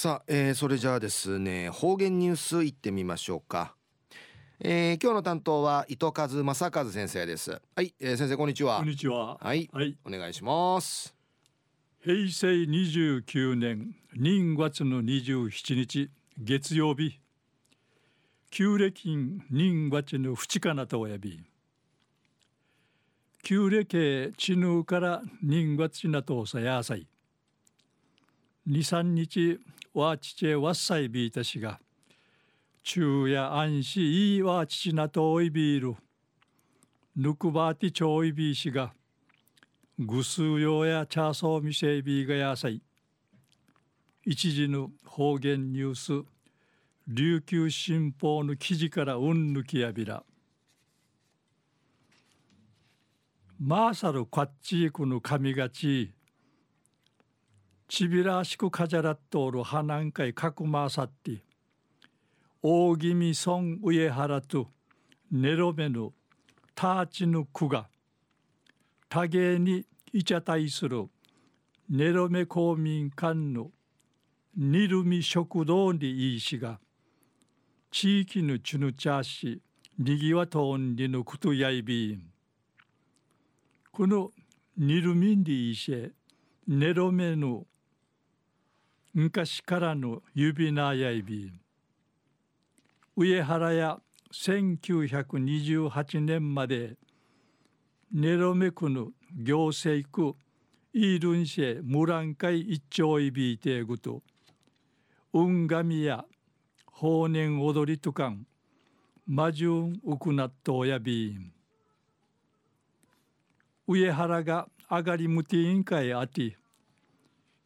[0.00, 3.74] さあ、えー、それじゃあですね方言ニュースいってみましょうか、
[4.58, 7.60] えー、今日の担当は糸数正和先生です。
[7.76, 8.78] はい、えー、先生こんにちは。
[8.78, 9.36] こんにちは。
[9.36, 11.14] はい、はい、お願いします。
[12.02, 17.20] 平成29年2月の27日月曜日。
[18.50, 19.18] 旧暦
[19.52, 21.44] 2月の2日なとおやび。
[23.42, 27.06] 旧暦地ぬから2月なとさやさい。
[28.66, 29.60] 23日
[29.92, 31.80] わちちわっさいびいたしが
[32.82, 35.96] 昼夜安心いいわちちなとおいびいる
[37.16, 38.92] ぬくばてちょいびいしが
[39.98, 42.80] ぐすうようやチャーソーみせいびいがやさい。
[44.24, 46.26] 一時の方言ニュース
[47.06, 50.22] 琉球新報の記事からうんぬきやびら。
[53.58, 56.14] マーサルカッチークの神がち
[57.92, 61.42] ちびらしくかじゃらっとおるはなんかいかくまさって
[62.62, 64.68] 大気味村上原と
[65.32, 66.12] ネロメの
[66.76, 67.88] ターチの句が
[69.08, 71.08] 多芸にいちゃたいする
[71.88, 73.72] ネロメ公民館の
[74.56, 76.78] ニルミ食堂にいいしが
[77.90, 79.62] 地域のチュヌチャーシ
[79.98, 82.22] にぎわとんりのことやいびん。
[83.90, 84.30] この
[84.78, 86.12] ニルミンディーシェ
[86.68, 87.66] ネロメの
[89.12, 91.52] 昔からの指なやいび
[93.16, 93.98] 上原や
[94.32, 96.96] 1928年まで
[98.12, 100.36] ネロメクの行政区
[100.92, 104.22] イールンシェムランカイ一丁いびいてぐと
[105.32, 106.24] 運神や
[106.86, 108.46] 法年踊りとかん
[109.26, 111.52] 魔順ウクナットやびん。
[113.86, 116.56] 上原が上がりむて委員会あて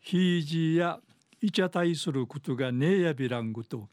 [0.00, 1.00] ひいじや
[1.44, 3.90] いちゃたいすることがねえやびらんぐと。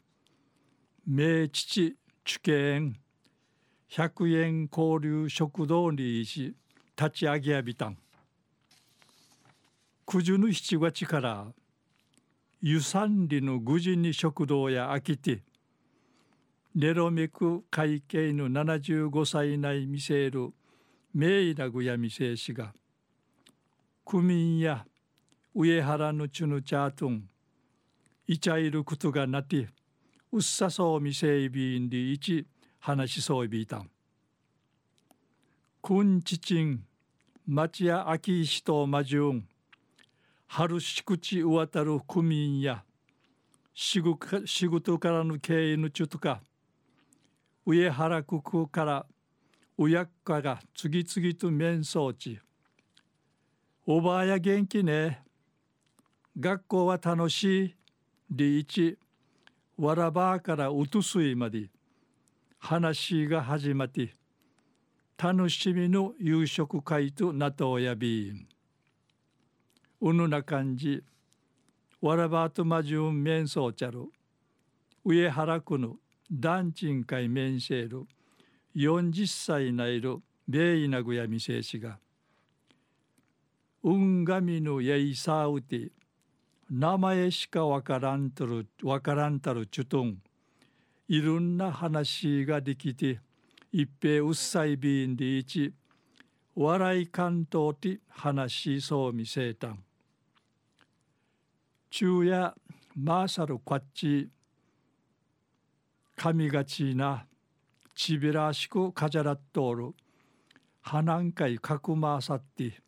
[1.06, 1.94] 名父
[2.24, 2.96] 主権
[3.88, 6.54] 百円交流食堂にし
[6.96, 7.98] 立ち上げやびたん。
[10.06, 11.46] 九十の七月から
[12.62, 15.42] 湯山里の愚人に食堂や空きて
[16.74, 20.54] ネロメク会計の75歳内見せる
[21.12, 22.72] 名医なぐや見せしが
[24.06, 24.86] 区民や
[25.54, 27.28] 上原のチュヌチャートン
[28.26, 29.68] いちゃいることがなって
[30.30, 32.46] うっさそうみせいびんりいち
[32.78, 33.90] 話しそうびいたん。
[35.82, 36.84] くんちちん
[37.46, 39.46] 町やあきいしとまじゅん。
[40.46, 42.84] 春しくちうわたる区民や
[43.74, 46.40] 仕事からの経営のちゅとか。
[47.64, 49.06] 上原区区から
[49.78, 52.38] うやっかが次々と面相ち。
[53.86, 55.22] おばあや元気ね。
[56.38, 57.74] 学校は楽しい。
[58.34, 58.96] リーチ
[59.76, 61.68] わらばからうとすいまで
[62.58, 64.14] 話が始まって
[65.18, 68.32] 楽しみの夕食会となとおやび。
[70.00, 71.04] うぬな感じ
[72.00, 74.06] わらばとまじゅん面相ちゃる
[75.04, 75.96] 上原区の
[76.32, 78.04] 団賃会面せる
[78.74, 80.16] 40歳ないる
[80.48, 81.98] 米医なぐやみせしが
[83.82, 85.90] うんがみのやいさうて
[86.74, 90.16] 名前しかわからんとるわからんたるちゅとん
[91.06, 93.20] いろんな話ができて
[93.70, 95.74] 一平うっさいびんでいち
[96.54, 99.84] 笑い関東て話しそう見せたん。
[101.90, 102.54] 昼夜
[102.96, 104.30] マーサルこっち
[106.16, 107.26] 神がちな
[107.94, 109.90] ちびらしくかじゃらっとおる。
[110.80, 112.80] 花んかいかくまさって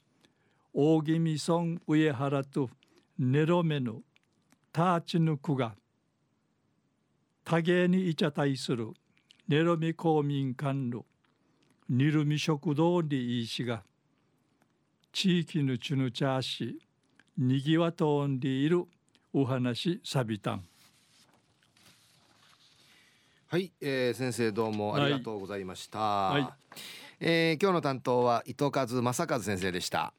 [0.72, 2.70] 大宜味村上原と
[3.18, 4.02] ネロメの
[4.72, 5.74] ターチヌクが。
[7.44, 8.88] 多芸にいちゃたいする。
[9.48, 11.04] ネロミ公民館の。
[11.88, 13.82] ニルミ食堂にいいしが。
[15.12, 16.78] 地域のチュヌチャーシ
[17.38, 18.84] にぎわとんでいる。
[19.32, 20.64] お話さびたん。
[23.54, 26.48] はい、えー、先生どうもありがとうございました、はい、
[27.20, 30.12] えー、今日の担当は糸数正和先生でした